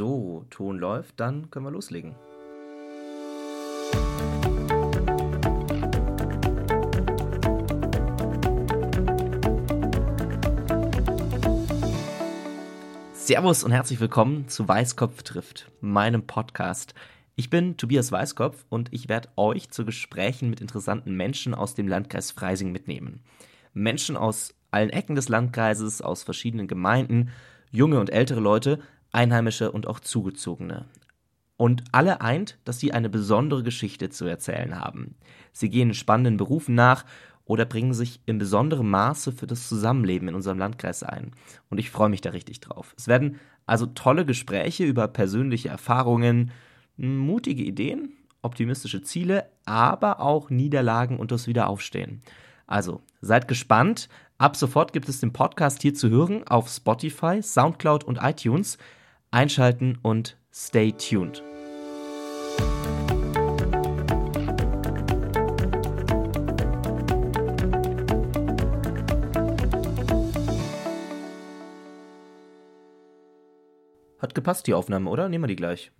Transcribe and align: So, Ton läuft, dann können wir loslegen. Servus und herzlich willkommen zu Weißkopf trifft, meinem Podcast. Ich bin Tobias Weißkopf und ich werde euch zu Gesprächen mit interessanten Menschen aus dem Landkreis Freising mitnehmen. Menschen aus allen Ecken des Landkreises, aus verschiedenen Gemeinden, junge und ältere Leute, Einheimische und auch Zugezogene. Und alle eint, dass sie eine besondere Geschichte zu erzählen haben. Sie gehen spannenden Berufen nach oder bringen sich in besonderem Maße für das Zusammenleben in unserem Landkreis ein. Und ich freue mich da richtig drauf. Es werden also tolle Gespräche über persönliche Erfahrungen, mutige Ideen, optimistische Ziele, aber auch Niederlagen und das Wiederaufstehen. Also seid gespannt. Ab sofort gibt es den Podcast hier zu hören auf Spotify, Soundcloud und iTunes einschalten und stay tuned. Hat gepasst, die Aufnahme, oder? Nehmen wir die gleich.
So, 0.00 0.46
Ton 0.48 0.78
läuft, 0.78 1.20
dann 1.20 1.50
können 1.50 1.66
wir 1.66 1.72
loslegen. 1.72 2.14
Servus 13.12 13.62
und 13.62 13.72
herzlich 13.72 14.00
willkommen 14.00 14.48
zu 14.48 14.66
Weißkopf 14.66 15.22
trifft, 15.22 15.70
meinem 15.82 16.26
Podcast. 16.26 16.94
Ich 17.36 17.50
bin 17.50 17.76
Tobias 17.76 18.10
Weißkopf 18.10 18.64
und 18.70 18.90
ich 18.94 19.10
werde 19.10 19.28
euch 19.36 19.68
zu 19.68 19.84
Gesprächen 19.84 20.48
mit 20.48 20.62
interessanten 20.62 21.14
Menschen 21.14 21.54
aus 21.54 21.74
dem 21.74 21.88
Landkreis 21.88 22.30
Freising 22.30 22.72
mitnehmen. 22.72 23.20
Menschen 23.74 24.16
aus 24.16 24.54
allen 24.70 24.88
Ecken 24.88 25.14
des 25.14 25.28
Landkreises, 25.28 26.00
aus 26.00 26.22
verschiedenen 26.22 26.68
Gemeinden, 26.68 27.28
junge 27.70 28.00
und 28.00 28.08
ältere 28.08 28.40
Leute, 28.40 28.80
Einheimische 29.12 29.72
und 29.72 29.86
auch 29.86 30.00
Zugezogene. 30.00 30.86
Und 31.56 31.84
alle 31.92 32.20
eint, 32.20 32.58
dass 32.64 32.80
sie 32.80 32.92
eine 32.92 33.10
besondere 33.10 33.62
Geschichte 33.62 34.08
zu 34.08 34.24
erzählen 34.24 34.78
haben. 34.78 35.16
Sie 35.52 35.68
gehen 35.68 35.92
spannenden 35.92 36.36
Berufen 36.38 36.74
nach 36.74 37.04
oder 37.44 37.66
bringen 37.66 37.92
sich 37.92 38.20
in 38.26 38.38
besonderem 38.38 38.88
Maße 38.88 39.32
für 39.32 39.46
das 39.46 39.68
Zusammenleben 39.68 40.28
in 40.28 40.34
unserem 40.34 40.58
Landkreis 40.58 41.02
ein. 41.02 41.32
Und 41.68 41.78
ich 41.78 41.90
freue 41.90 42.08
mich 42.08 42.20
da 42.20 42.30
richtig 42.30 42.60
drauf. 42.60 42.94
Es 42.96 43.08
werden 43.08 43.38
also 43.66 43.86
tolle 43.86 44.24
Gespräche 44.24 44.84
über 44.84 45.08
persönliche 45.08 45.68
Erfahrungen, 45.68 46.52
mutige 46.96 47.62
Ideen, 47.62 48.12
optimistische 48.42 49.02
Ziele, 49.02 49.50
aber 49.64 50.20
auch 50.20 50.50
Niederlagen 50.50 51.18
und 51.18 51.30
das 51.30 51.46
Wiederaufstehen. 51.46 52.22
Also 52.66 53.02
seid 53.20 53.48
gespannt. 53.48 54.08
Ab 54.38 54.56
sofort 54.56 54.92
gibt 54.92 55.08
es 55.08 55.20
den 55.20 55.32
Podcast 55.32 55.82
hier 55.82 55.92
zu 55.92 56.08
hören 56.08 56.46
auf 56.46 56.68
Spotify, 56.68 57.42
Soundcloud 57.42 58.04
und 58.04 58.18
iTunes 58.22 58.78
einschalten 59.30 59.98
und 60.02 60.36
stay 60.52 60.92
tuned. 60.92 61.42
Hat 74.18 74.34
gepasst, 74.34 74.66
die 74.66 74.74
Aufnahme, 74.74 75.08
oder? 75.08 75.28
Nehmen 75.28 75.44
wir 75.44 75.48
die 75.48 75.56
gleich. 75.56 75.92